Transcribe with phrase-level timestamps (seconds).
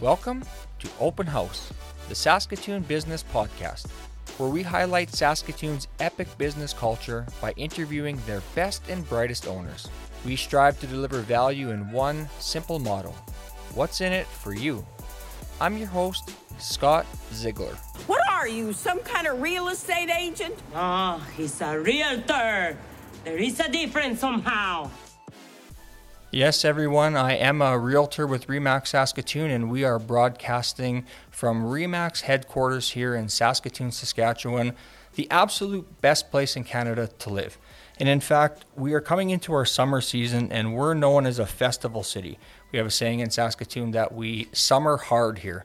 [0.00, 0.44] Welcome
[0.80, 1.72] to Open House,
[2.10, 3.86] the Saskatoon Business Podcast,
[4.36, 9.88] where we highlight Saskatoon's epic business culture by interviewing their best and brightest owners.
[10.26, 13.14] We strive to deliver value in one simple motto
[13.74, 14.84] What's in it for you?
[15.62, 17.74] I'm your host, Scott Ziegler.
[18.06, 20.56] What are you, some kind of real estate agent?
[20.74, 22.76] Oh, he's a realtor.
[23.24, 24.90] There is a difference somehow.
[26.36, 32.20] Yes, everyone, I am a realtor with Remax Saskatoon, and we are broadcasting from Remax
[32.20, 34.74] headquarters here in Saskatoon, Saskatchewan,
[35.14, 37.56] the absolute best place in Canada to live.
[37.98, 41.46] And in fact, we are coming into our summer season, and we're known as a
[41.46, 42.38] festival city.
[42.70, 45.64] We have a saying in Saskatoon that we summer hard here.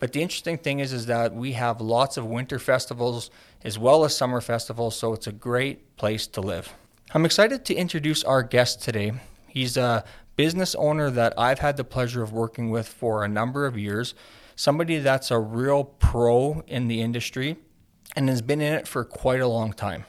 [0.00, 3.30] But the interesting thing is, is that we have lots of winter festivals
[3.64, 6.74] as well as summer festivals, so it's a great place to live.
[7.14, 9.14] I'm excited to introduce our guest today.
[9.50, 10.04] He's a
[10.36, 14.14] business owner that I've had the pleasure of working with for a number of years,
[14.56, 17.56] somebody that's a real pro in the industry
[18.16, 20.04] and has been in it for quite a long time.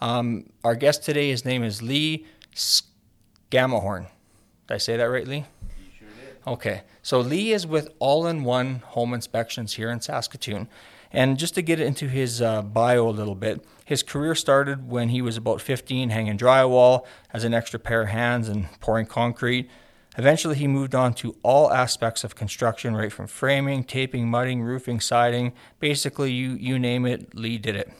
[0.00, 4.06] Um, our guest today, his name is Lee Scamahorn.
[4.68, 5.44] Did I say that right, Lee?
[5.98, 6.36] Sure did.
[6.46, 10.68] okay, so Lee is with All in One Home Inspections here in Saskatoon.
[11.14, 15.10] And just to get into his uh, bio a little bit, his career started when
[15.10, 19.70] he was about 15, hanging drywall as an extra pair of hands and pouring concrete.
[20.18, 24.98] Eventually, he moved on to all aspects of construction, right from framing, taping, mudding, roofing,
[24.98, 25.52] siding.
[25.78, 27.92] Basically, you, you name it, Lee did it.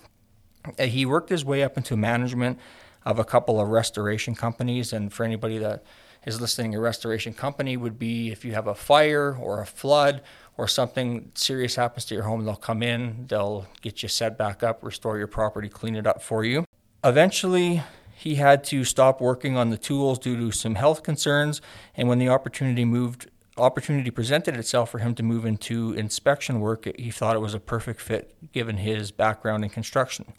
[0.77, 2.59] Uh, he worked his way up into management
[3.05, 4.93] of a couple of restoration companies.
[4.93, 5.85] And for anybody that
[6.27, 10.21] is listening, a restoration company would be if you have a fire or a flood
[10.57, 14.63] or something serious happens to your home, they'll come in, they'll get you set back
[14.63, 16.65] up, restore your property, clean it up for you.
[17.03, 17.83] Eventually,
[18.15, 21.61] he had to stop working on the tools due to some health concerns,
[21.97, 26.89] and when the opportunity moved opportunity presented itself for him to move into inspection work,
[26.99, 30.33] he thought it was a perfect fit given his background in construction.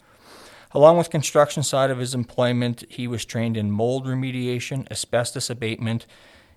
[0.72, 6.06] Along with construction side of his employment, he was trained in mold remediation, asbestos abatement,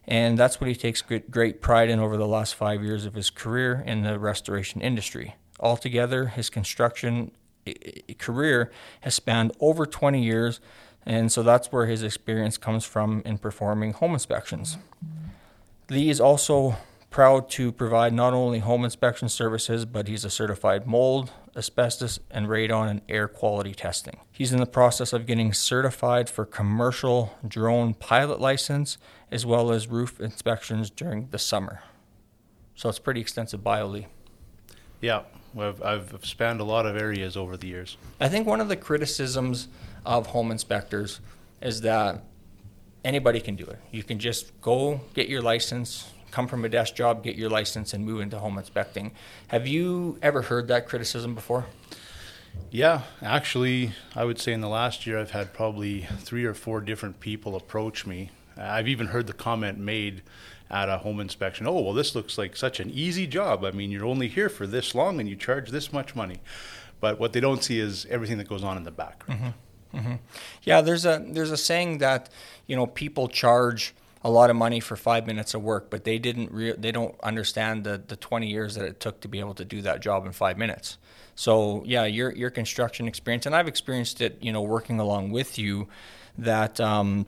[0.10, 3.30] and that's what he takes great pride in over the last five years of his
[3.30, 5.36] career in the restoration industry.
[5.60, 7.32] Altogether, his construction
[8.18, 8.72] career
[9.02, 10.60] has spanned over 20 years,
[11.06, 14.80] and so that's where his experience comes from in performing home inspections.
[15.92, 16.78] Lee is also
[17.12, 22.48] proud to provide not only home inspection services, but he's a certified mold, asbestos, and
[22.48, 24.20] radon and air quality testing.
[24.32, 28.98] He's in the process of getting certified for commercial drone pilot license
[29.32, 31.82] as well as roof inspections during the summer.
[32.76, 34.08] So it's pretty extensive bio, Lee.
[35.02, 35.24] Yeah,
[35.58, 37.98] I've, I've spanned a lot of areas over the years.
[38.20, 39.68] I think one of the criticisms
[40.06, 41.20] of home inspectors
[41.62, 42.24] is that
[43.04, 43.80] anybody can do it.
[43.92, 47.94] You can just go get your license, come from a desk job, get your license,
[47.94, 49.12] and move into home inspecting.
[49.48, 51.66] Have you ever heard that criticism before?
[52.72, 56.82] Yeah, actually, I would say in the last year I've had probably three or four
[56.82, 58.32] different people approach me.
[58.60, 60.22] I've even heard the comment made
[60.70, 63.64] at a home inspection oh, well, this looks like such an easy job.
[63.66, 66.38] I mean, you're only here for this long and you charge this much money.
[67.00, 69.42] But what they don't see is everything that goes on in the background.
[69.42, 69.98] Mm-hmm.
[69.98, 70.16] Mm-hmm.
[70.64, 72.30] Yeah, there's a there's a saying that
[72.68, 76.20] you know people charge a lot of money for five minutes of work, but they
[76.20, 79.56] didn't re- they don't understand the the 20 years that it took to be able
[79.56, 80.98] to do that job in five minutes.
[81.36, 85.58] So yeah, your your construction experience, and I've experienced it, you know, working along with
[85.58, 85.88] you,
[86.38, 87.26] that um,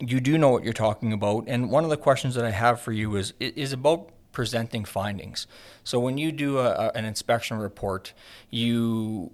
[0.00, 1.44] you do know what you're talking about.
[1.46, 5.46] And one of the questions that I have for you is is about presenting findings.
[5.84, 8.12] So when you do a, an inspection report,
[8.50, 9.32] you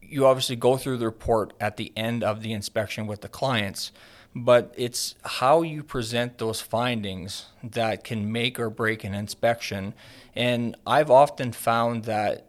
[0.00, 3.92] you obviously go through the report at the end of the inspection with the clients
[4.38, 9.94] but it's how you present those findings that can make or break an inspection.
[10.34, 12.44] And I've often found that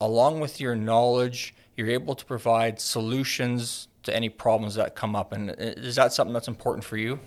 [0.00, 5.32] along with your knowledge, you're able to provide solutions to any problems that come up.
[5.32, 7.20] And is that something that's important for you?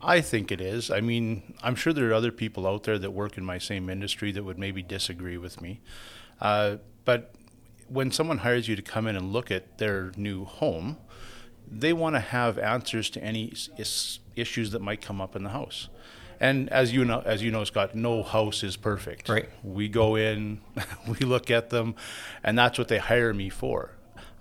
[0.00, 0.90] I think it is.
[0.90, 3.88] I mean, I'm sure there are other people out there that work in my same
[3.88, 5.80] industry that would maybe disagree with me.
[6.40, 7.34] Uh, but
[7.88, 10.96] when someone hires you to come in and look at their new home,
[11.70, 15.50] they want to have answers to any is- issues that might come up in the
[15.50, 15.88] house.
[16.40, 19.28] And as you know, as you know, Scott, no house is perfect.
[19.28, 19.48] Right.
[19.62, 20.60] We go in,
[21.08, 21.94] we look at them,
[22.42, 23.92] and that's what they hire me for.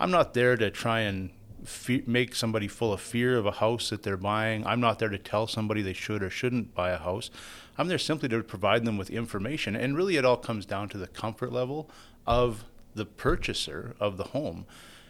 [0.02, 1.30] I'm not there to try and
[1.64, 4.66] fe- make somebody full of fear of a house that they're buying.
[4.66, 7.30] I'm not there to tell somebody they should or shouldn't buy a house.
[7.78, 9.76] I'm there simply to provide them with information.
[9.76, 11.88] And really, it all comes down to the comfort level
[12.26, 12.66] of
[12.96, 14.66] the purchaser of the home.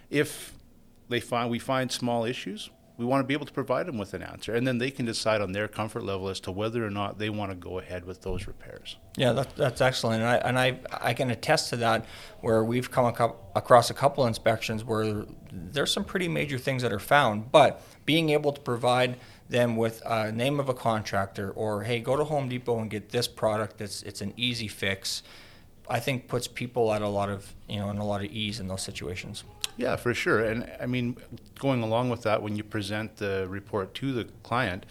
[0.09, 0.55] If
[1.07, 2.69] they find we find small issues,
[3.01, 5.07] we want to be able to provide them with an answer, and then they can
[5.07, 8.05] decide on their comfort level as to whether or not they want to go ahead
[8.05, 8.95] with those repairs.
[9.17, 12.05] Yeah, that, that's excellent, and I and I I can attest to that.
[12.41, 16.93] Where we've come ac- across a couple inspections where there's some pretty major things that
[16.93, 19.17] are found, but being able to provide
[19.49, 23.09] them with a name of a contractor or hey, go to Home Depot and get
[23.09, 23.81] this product.
[23.81, 25.23] It's it's an easy fix.
[25.89, 28.59] I think puts people at a lot of you know in a lot of ease
[28.59, 29.43] in those situations.
[29.77, 30.43] Yeah, for sure.
[30.43, 31.17] And I mean,
[31.59, 34.85] going along with that, when you present the report to the client,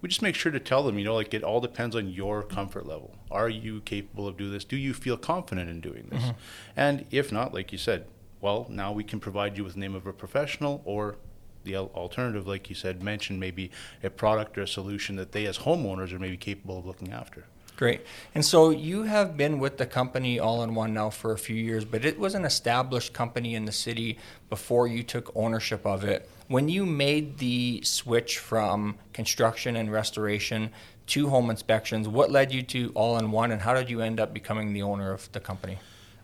[0.00, 2.42] we just make sure to tell them, you know, like it all depends on your
[2.42, 3.16] comfort level.
[3.30, 4.64] Are you capable of doing this?
[4.64, 6.22] Do you feel confident in doing this?
[6.22, 6.38] Mm-hmm.
[6.76, 8.06] And if not, like you said,
[8.40, 11.16] well, now we can provide you with the name of a professional or
[11.62, 13.70] the alternative, like you said, mention maybe
[14.02, 17.46] a product or a solution that they as homeowners are maybe capable of looking after.
[17.76, 18.02] Great.
[18.34, 21.56] And so you have been with the company all in one now for a few
[21.56, 24.16] years, but it was an established company in the city
[24.48, 26.28] before you took ownership of it.
[26.46, 30.70] When you made the switch from construction and restoration
[31.08, 34.20] to home inspections, what led you to all in one and how did you end
[34.20, 35.78] up becoming the owner of the company?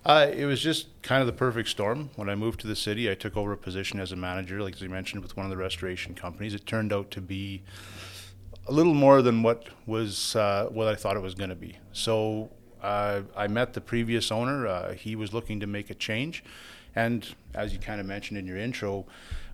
[0.05, 2.11] Uh, it was just kind of the perfect storm.
[2.17, 4.81] When I moved to the city, I took over a position as a manager, like
[4.81, 6.55] you mentioned, with one of the restoration companies.
[6.55, 7.62] It turned out to be
[8.70, 11.76] a little more than what was uh, what I thought it was going to be.
[11.93, 12.50] So
[12.81, 14.67] uh, I met the previous owner.
[14.69, 16.44] Uh, he was looking to make a change,
[16.94, 19.06] and as you kind of mentioned in your intro,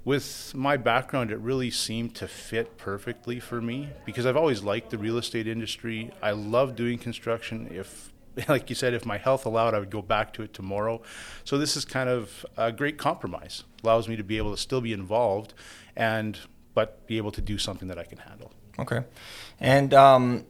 [0.05, 4.91] with my background, it really seemed to fit perfectly for me because I've always liked
[4.91, 6.11] the real estate industry.
[6.23, 7.69] I love doing construction.
[7.73, 8.13] If
[8.49, 11.01] like you said, if my health allowed, I would go back to it tomorrow.
[11.45, 13.65] So this is kind of a great compromise.
[13.83, 15.55] Allows me to be able to still be involved,
[15.97, 16.39] and
[16.75, 18.53] but be able to do something that I can handle.
[18.79, 19.03] Okay.
[19.61, 20.45] And um,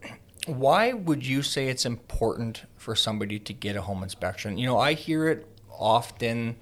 [0.47, 4.59] why would you say it's important for somebody to get a home inspection?
[4.59, 6.57] You know, I hear it often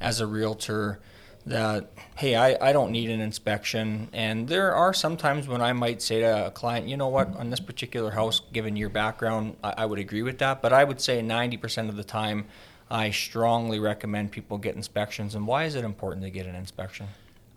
[0.00, 1.00] as a realtor
[1.46, 4.08] that, hey, I, I don't need an inspection.
[4.12, 7.34] And there are some times when I might say to a client, you know what,
[7.36, 10.60] on this particular house, given your background, I, I would agree with that.
[10.60, 12.46] But I would say 90% of the time,
[12.90, 15.34] I strongly recommend people get inspections.
[15.34, 17.06] And why is it important to get an inspection?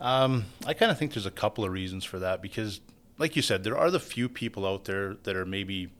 [0.00, 2.80] Um, I kind of think there's a couple of reasons for that because
[3.20, 5.90] like you said, there are the few people out there that are maybe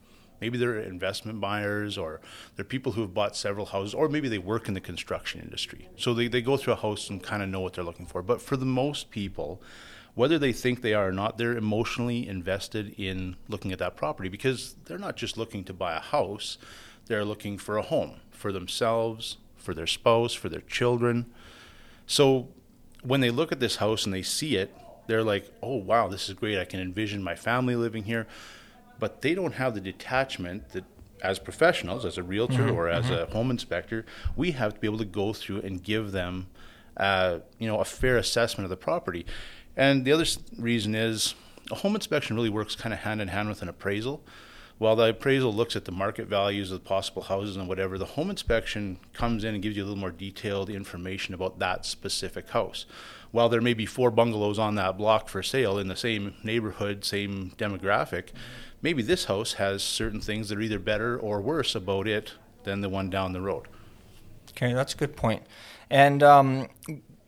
[0.41, 2.19] maybe they're investment buyers or
[2.55, 5.87] they're people who have bought several houses or maybe they work in the construction industry.
[5.97, 8.23] So they, they go through a house and kind of know what they're looking for.
[8.23, 9.61] But for the most people
[10.13, 14.27] whether they think they are or not they're emotionally invested in looking at that property
[14.27, 16.57] because they're not just looking to buy a house.
[17.05, 21.31] They're looking for a home for themselves for their spouse for their children.
[22.07, 22.49] So
[23.03, 24.75] when they look at this house and they see it
[25.07, 26.57] they're like, oh, wow, this is great.
[26.57, 28.27] I can envision my family living here.
[28.99, 30.83] But they don't have the detachment that,
[31.21, 33.31] as professionals, as a realtor mm-hmm, or as mm-hmm.
[33.31, 34.05] a home inspector,
[34.35, 36.47] we have to be able to go through and give them,
[36.97, 39.25] uh, you know, a fair assessment of the property.
[39.75, 40.25] And the other
[40.57, 41.35] reason is
[41.71, 44.23] a home inspection really works kind of hand in hand with an appraisal.
[44.77, 48.29] While the appraisal looks at the market values of possible houses and whatever, the home
[48.29, 52.85] inspection comes in and gives you a little more detailed information about that specific house.
[53.31, 57.05] While there may be four bungalows on that block for sale in the same neighborhood,
[57.05, 58.29] same demographic,
[58.81, 62.33] maybe this house has certain things that are either better or worse about it
[62.63, 63.67] than the one down the road.
[64.51, 65.43] Okay, that's a good point.
[65.89, 66.67] And um,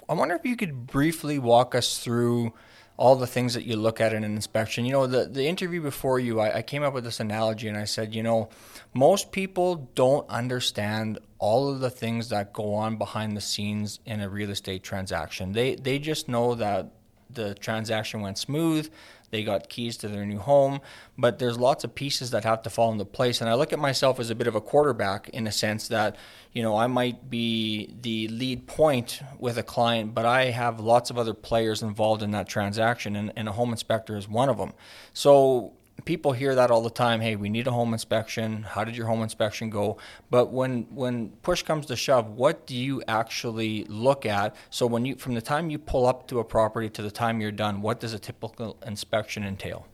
[0.10, 2.54] I wonder if you could briefly walk us through
[2.95, 4.86] all the things that you look at in an inspection.
[4.86, 7.78] You know, the, the interview before you, I, I, came up with this analogy and
[7.78, 8.50] I said, you know,
[8.94, 14.21] most people don't understand all of the things that go on behind the scenes in
[14.21, 15.54] a real estate transaction.
[15.54, 16.92] They, they just know that
[17.31, 18.92] the transaction went smooth,
[19.33, 20.80] they got keys to their new home,
[21.18, 23.42] but there's lots of pieces that have to fall into place.
[23.42, 26.16] And I look at myself as a bit of a quarterback in a sense that,
[26.52, 31.09] you know, I might be the lead point with a client, but I have lots
[31.09, 34.57] of other players involved in that transaction, and, and a home inspector is one of
[34.59, 34.73] them.
[35.13, 35.73] So
[36.06, 38.64] people hear that all the time hey we need a home inspection.
[38.64, 39.97] How did your home inspection go?
[40.30, 44.56] But when when push comes to shove what do you actually look at?
[44.69, 47.40] So when you from the time you pull up to a property to the time
[47.40, 49.88] you're done what does a typical inspection entail?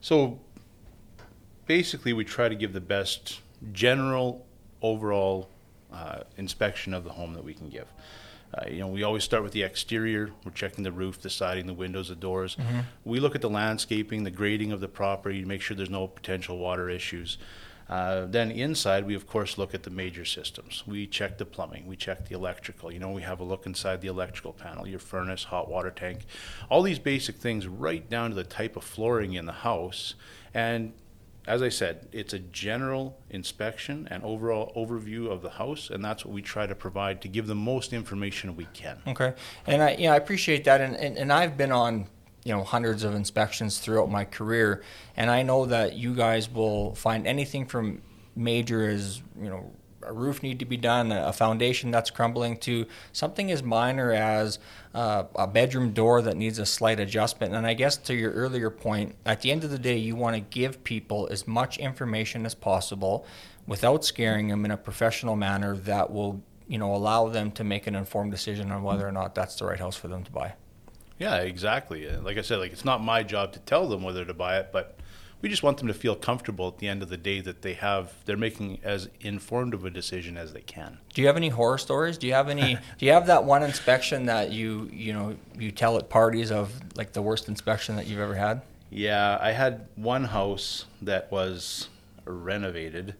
[0.00, 0.38] So
[1.66, 3.40] basically we try to give the best
[3.72, 4.46] general
[4.80, 5.48] overall
[5.92, 7.86] uh, inspection of the home that we can give
[8.54, 10.30] uh, you know, we always start with the exterior.
[10.44, 12.56] We're checking the roof, the siding, the windows, the doors.
[12.56, 12.80] Mm-hmm.
[13.04, 16.06] We look at the landscaping, the grading of the property to make sure there's no
[16.06, 17.38] potential water issues.
[17.88, 20.82] Uh, then inside, we of course look at the major systems.
[20.86, 22.92] We check the plumbing, we check the electrical.
[22.92, 26.20] You know, we have a look inside the electrical panel, your furnace, hot water tank,
[26.70, 30.14] all these basic things, right down to the type of flooring in the house.
[30.54, 30.92] And
[31.46, 36.24] as I said, it's a general inspection and overall overview of the house, and that's
[36.24, 38.98] what we try to provide to give the most information we can.
[39.06, 39.34] Okay,
[39.66, 42.06] and I, you know, I appreciate that, and, and, and I've been on
[42.44, 44.82] you know hundreds of inspections throughout my career,
[45.16, 48.02] and I know that you guys will find anything from
[48.36, 49.70] major as you know
[50.04, 54.58] a roof need to be done, a foundation that's crumbling, to something as minor as
[54.94, 57.54] uh, a bedroom door that needs a slight adjustment.
[57.54, 60.36] And I guess to your earlier point, at the end of the day, you want
[60.36, 63.26] to give people as much information as possible
[63.66, 67.86] without scaring them in a professional manner that will you know allow them to make
[67.86, 70.54] an informed decision on whether or not that's the right house for them to buy.
[71.18, 72.08] Yeah, exactly.
[72.08, 74.70] Like I said, like it's not my job to tell them whether to buy it,
[74.72, 74.98] but
[75.42, 77.74] we just want them to feel comfortable at the end of the day that they
[77.74, 80.98] have they're making as informed of a decision as they can.
[81.12, 82.16] Do you have any horror stories?
[82.16, 85.72] Do you have any do you have that one inspection that you you know you
[85.72, 88.62] tell at parties of like the worst inspection that you've ever had?
[88.88, 91.88] Yeah, I had one house that was
[92.24, 93.16] renovated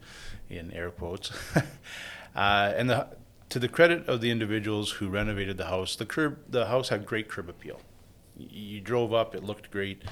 [0.48, 1.32] in air quotes.
[2.36, 3.08] uh, and the
[3.48, 7.04] to the credit of the individuals who renovated the house, the curb the house had
[7.04, 7.80] great curb appeal.
[8.36, 10.02] You drove up, it looked great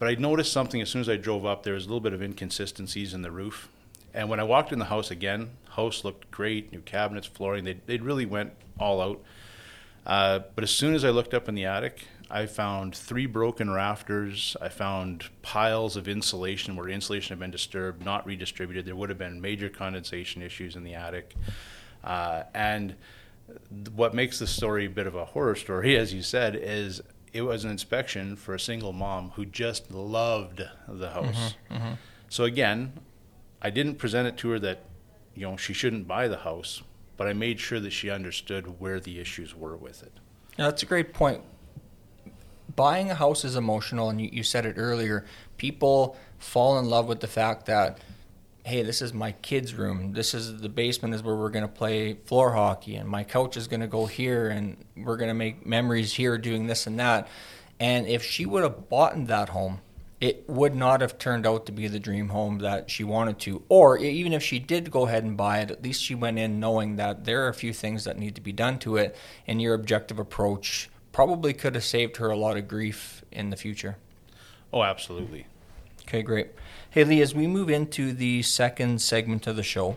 [0.00, 1.62] but I noticed something as soon as I drove up.
[1.62, 3.68] There was a little bit of inconsistencies in the roof.
[4.12, 7.64] And when I walked in the house again, house looked great, new cabinets, flooring.
[7.64, 9.22] They they really went all out.
[10.04, 13.70] Uh, but as soon as I looked up in the attic, I found three broken
[13.70, 14.56] rafters.
[14.60, 18.86] I found piles of insulation where insulation had been disturbed, not redistributed.
[18.86, 21.34] There would have been major condensation issues in the attic.
[22.02, 22.96] Uh, and
[23.94, 27.42] what makes the story a bit of a horror story, as you said, is it
[27.42, 31.54] was an inspection for a single mom who just loved the house.
[31.70, 31.92] Mm-hmm, mm-hmm.
[32.28, 32.92] So again,
[33.62, 34.84] I didn't present it to her that
[35.34, 36.82] you know she shouldn't buy the house,
[37.16, 40.12] but I made sure that she understood where the issues were with it.
[40.58, 41.42] Now, that's a great point.
[42.74, 45.24] Buying a house is emotional, and you, you said it earlier.
[45.56, 47.98] People fall in love with the fact that
[48.64, 50.12] hey, this is my kids' room.
[50.12, 53.56] This is the basement is where we're going to play floor hockey, and my couch
[53.56, 56.98] is going to go here, and we're going to make memories here doing this and
[57.00, 57.28] that.
[57.78, 59.80] And if she would have bought in that home,
[60.20, 63.62] it would not have turned out to be the dream home that she wanted to.
[63.70, 66.60] Or even if she did go ahead and buy it, at least she went in
[66.60, 69.62] knowing that there are a few things that need to be done to it, and
[69.62, 73.96] your objective approach probably could have saved her a lot of grief in the future.
[74.72, 75.46] Oh, absolutely.
[76.02, 76.48] Okay, great.
[76.92, 79.96] Hey, Lee, as we move into the second segment of the show,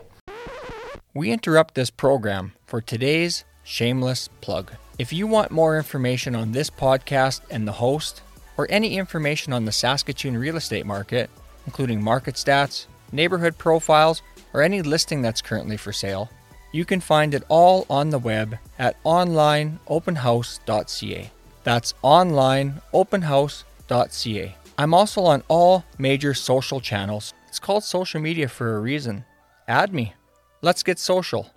[1.12, 4.70] we interrupt this program for today's shameless plug.
[4.96, 8.22] If you want more information on this podcast and the host,
[8.56, 11.30] or any information on the Saskatoon real estate market,
[11.66, 14.22] including market stats, neighborhood profiles,
[14.52, 16.30] or any listing that's currently for sale,
[16.70, 21.30] you can find it all on the web at onlineopenhouse.ca.
[21.64, 24.56] That's onlineopenhouse.ca.
[24.76, 27.32] I'm also on all major social channels.
[27.46, 29.24] It's called social media for a reason.
[29.68, 30.14] Add me.
[30.62, 31.50] Let's get social.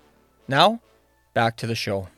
[0.47, 0.81] Now,
[1.33, 2.09] back to the show.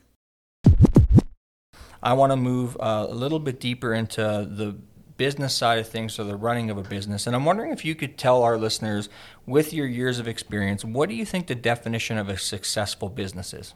[2.04, 4.76] I want to move uh, a little bit deeper into the
[5.16, 7.28] business side of things, so the running of a business.
[7.28, 9.10] And I'm wondering if you could tell our listeners,
[9.46, 13.54] with your years of experience, what do you think the definition of a successful business
[13.54, 13.74] is?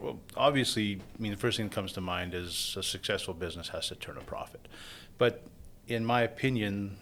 [0.00, 3.68] Well, obviously, I mean, the first thing that comes to mind is a successful business
[3.68, 4.68] has to turn a profit.
[5.18, 5.44] But
[5.90, 6.96] in my opinion,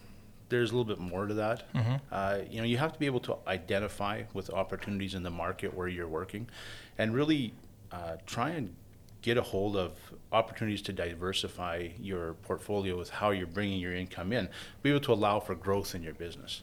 [0.49, 1.73] there's a little bit more to that.
[1.75, 1.95] Mm-hmm.
[2.11, 5.75] Uh, you know, you have to be able to identify with opportunities in the market
[5.75, 6.49] where you're working,
[6.97, 7.53] and really
[7.93, 8.75] uh, try and
[9.21, 9.93] get a hold of
[10.33, 14.49] opportunities to diversify your portfolio with how you're bringing your income in.
[14.83, 16.63] Be able to allow for growth in your business.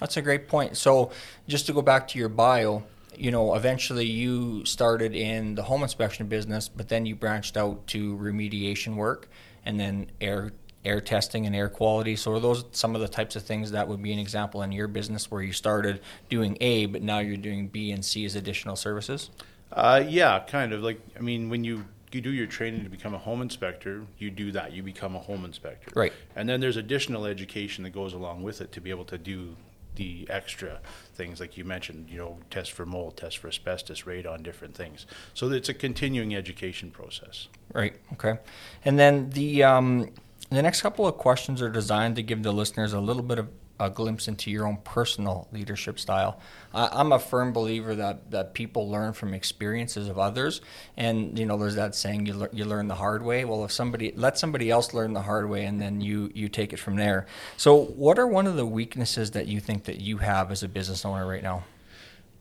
[0.00, 0.76] That's a great point.
[0.76, 1.12] So,
[1.46, 2.82] just to go back to your bio,
[3.16, 7.86] you know, eventually you started in the home inspection business, but then you branched out
[7.88, 9.28] to remediation work
[9.64, 10.52] and then air
[10.84, 12.16] air testing and air quality.
[12.16, 14.72] So are those some of the types of things that would be an example in
[14.72, 18.34] your business where you started doing A, but now you're doing B and C as
[18.34, 19.30] additional services?
[19.70, 20.82] Uh, yeah, kind of.
[20.82, 21.84] Like I mean, when you
[22.14, 24.72] you do your training to become a home inspector, you do that.
[24.72, 25.90] You become a home inspector.
[25.94, 26.12] Right.
[26.36, 29.56] And then there's additional education that goes along with it to be able to do
[29.94, 30.80] the extra
[31.14, 35.06] things like you mentioned, you know, test for mold, test for asbestos, radon, different things.
[35.34, 37.48] So it's a continuing education process.
[37.72, 37.94] Right.
[38.14, 38.38] Okay.
[38.84, 40.10] And then the um,
[40.56, 43.48] the next couple of questions are designed to give the listeners a little bit of
[43.80, 46.38] a glimpse into your own personal leadership style.
[46.72, 50.60] I'm a firm believer that, that people learn from experiences of others,
[50.96, 53.44] and you know, there's that saying you, le- you learn the hard way.
[53.44, 56.72] Well, if somebody let somebody else learn the hard way, and then you you take
[56.72, 57.26] it from there.
[57.56, 60.68] So, what are one of the weaknesses that you think that you have as a
[60.68, 61.64] business owner right now?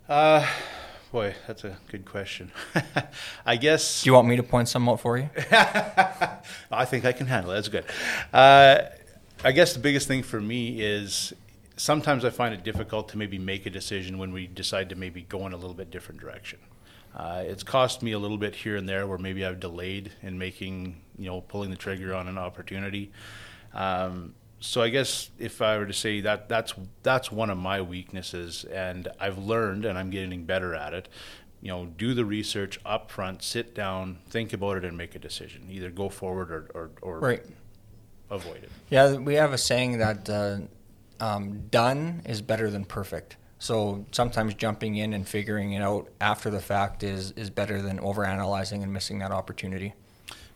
[0.07, 0.47] Uh,
[1.11, 2.51] Boy, that's a good question.
[3.45, 4.03] I guess.
[4.03, 5.29] Do you want me to point some out for you?
[6.71, 7.55] I think I can handle it.
[7.55, 7.85] That's good.
[8.31, 8.83] Uh,
[9.43, 11.33] I guess the biggest thing for me is
[11.75, 15.23] sometimes I find it difficult to maybe make a decision when we decide to maybe
[15.23, 16.59] go in a little bit different direction.
[17.13, 20.37] Uh, it's cost me a little bit here and there where maybe I've delayed in
[20.37, 23.11] making, you know, pulling the trigger on an opportunity.
[23.73, 27.81] Um, so I guess if I were to say that that's that's one of my
[27.81, 31.09] weaknesses, and I've learned and I'm getting better at it.
[31.61, 35.19] You know, do the research up front, sit down, think about it, and make a
[35.19, 35.67] decision.
[35.69, 37.43] Either go forward or or, or Right.
[38.29, 38.69] avoid it.
[38.89, 40.59] Yeah, we have a saying that uh,
[41.19, 43.37] um, done is better than perfect.
[43.59, 47.99] So sometimes jumping in and figuring it out after the fact is is better than
[47.99, 49.93] overanalyzing and missing that opportunity.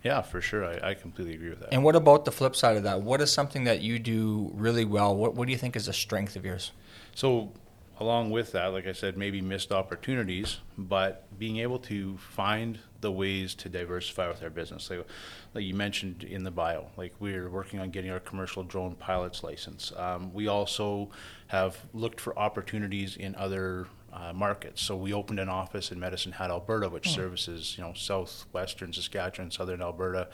[0.06, 0.64] Yeah, for sure.
[0.64, 1.74] I, I completely agree with that.
[1.74, 3.02] And what about the flip side of that?
[3.02, 5.16] What is something that you do really well?
[5.16, 6.72] What What do you think is a strength of yours?
[7.16, 7.52] So,
[8.00, 13.12] along with that, like I said, maybe missed opportunities, but being able to find the
[13.12, 14.92] ways to diversify with our business.
[14.92, 15.08] Like,
[15.56, 19.44] like you mentioned in the bio, like we're working on getting our commercial drone pilot's
[19.44, 19.92] license.
[19.98, 21.10] Um, we also
[21.48, 24.82] have looked for opportunities in other uh, markets.
[24.82, 29.52] So we opened an office in Medicine Hat, Alberta, which services you know southwestern Saskatchewan,
[29.52, 30.30] southern Alberta.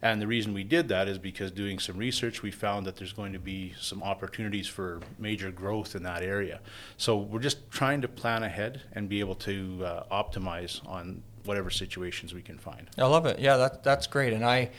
[0.00, 3.12] And the reason we did that is because doing some research, we found that there's
[3.12, 6.60] going to be some opportunities for major growth in that area.
[6.96, 11.68] So we're just trying to plan ahead and be able to uh, optimize on whatever
[11.70, 12.88] situations we can find.
[12.96, 13.40] I love it.
[13.40, 14.32] Yeah, that that's great.
[14.32, 14.70] And I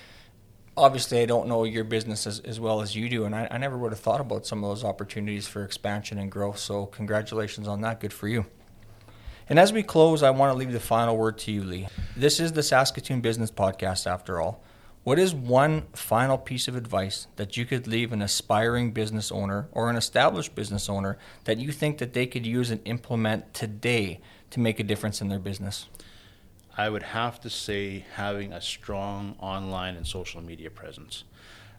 [0.80, 3.58] obviously I don't know your business as, as well as you do, and I, I
[3.58, 6.58] never would have thought about some of those opportunities for expansion and growth.
[6.58, 8.00] So congratulations on that.
[8.00, 8.46] Good for you.
[9.50, 11.88] And as we close, I want to leave the final word to you, Lee.
[12.16, 14.64] This is the Saskatoon Business Podcast, after all.
[15.04, 19.68] What is one final piece of advice that you could leave an aspiring business owner
[19.72, 24.20] or an established business owner that you think that they could use and implement today
[24.52, 25.88] to make a difference in their business?
[26.80, 31.26] I would have to say having a strong online and social media presence.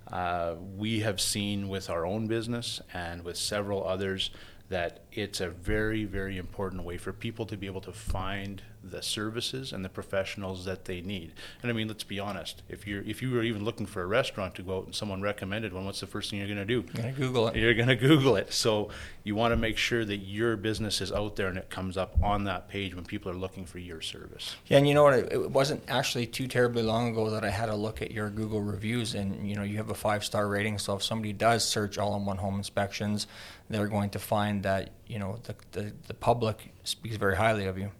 [0.06, 4.30] Uh, we have seen with our own business and with several others
[4.68, 9.02] that it's a very, very important way for people to be able to find the
[9.02, 11.32] services and the professionals that they need.
[11.62, 12.62] And I mean, let's be honest.
[12.68, 15.20] If you're if you were even looking for a restaurant to go out and someone
[15.20, 16.84] recommended one, what's the first thing you're going to do?
[16.94, 17.56] I'm going to Google it.
[17.56, 18.52] You're going to Google it.
[18.52, 18.88] So
[19.22, 22.16] you want to make sure that your business is out there and it comes up
[22.22, 24.56] on that page when people are looking for your service.
[24.66, 25.14] Yeah, and you know what?
[25.14, 28.30] It it wasn't actually too terribly long ago that I had a look at your
[28.30, 30.78] Google reviews, and you know you have a five star rating.
[30.78, 33.26] So if somebody does search all-in-one home inspections,
[33.68, 37.76] they're going to find that you know the the, the public speaks very highly of
[37.76, 37.90] you.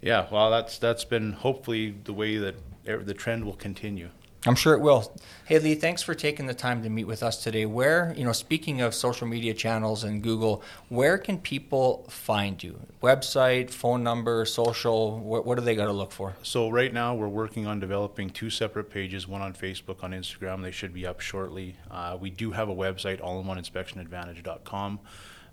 [0.00, 4.10] Yeah, well, that's that's been hopefully the way that the trend will continue.
[4.46, 5.12] I'm sure it will.
[5.46, 7.66] Hey Lee, thanks for taking the time to meet with us today.
[7.66, 12.78] Where, you know, speaking of social media channels and Google, where can people find you?
[13.02, 16.36] Website, phone number, social, what, what do they got to look for?
[16.44, 20.62] So right now we're working on developing two separate pages, one on Facebook, on Instagram.
[20.62, 21.74] They should be up shortly.
[21.90, 25.00] Uh, we do have a website, allinoneinspectionadvantage.com.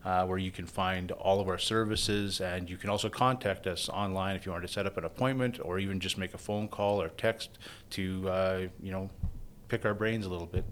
[0.06, 3.90] Uh, where you can find all of our services, and you can also contact us
[3.90, 6.68] online if you want to set up an appointment, or even just make a phone
[6.68, 7.58] call or text
[7.90, 9.10] to, uh, you know,
[9.68, 10.64] pick our brains a little bit.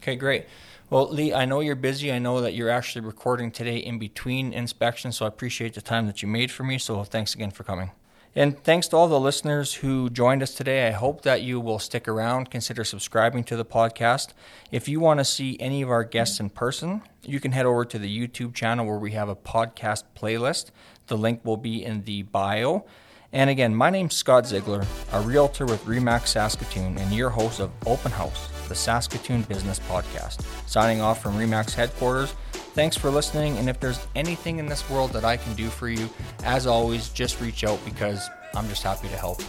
[0.00, 0.46] Okay, great.
[0.88, 2.12] Well, Lee, I know you're busy.
[2.12, 6.06] I know that you're actually recording today in between inspections, so I appreciate the time
[6.06, 6.78] that you made for me.
[6.78, 7.90] So thanks again for coming.
[8.36, 10.88] And thanks to all the listeners who joined us today.
[10.88, 14.32] I hope that you will stick around, consider subscribing to the podcast.
[14.72, 17.84] If you want to see any of our guests in person, you can head over
[17.84, 20.72] to the YouTube channel where we have a podcast playlist.
[21.06, 22.84] The link will be in the bio.
[23.32, 27.70] And again, my name's Scott Ziegler, a realtor with Remax Saskatoon, and your host of
[27.86, 30.44] Open House, the Saskatoon Business Podcast.
[30.68, 32.34] Signing off from Remax headquarters.
[32.74, 35.88] Thanks for listening, and if there's anything in this world that I can do for
[35.88, 36.10] you,
[36.42, 39.40] as always, just reach out because I'm just happy to help.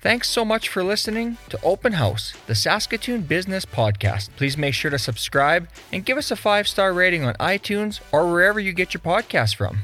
[0.00, 4.30] Thanks so much for listening to Open House, the Saskatoon Business Podcast.
[4.36, 8.30] Please make sure to subscribe and give us a five star rating on iTunes or
[8.30, 9.82] wherever you get your podcasts from.